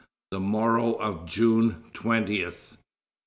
THE 0.31 0.39
MORROW 0.39 0.93
OF 0.95 1.27
JUNE 1.27 1.83
TWENTIETH. 1.93 2.75